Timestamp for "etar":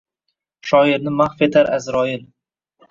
1.51-1.71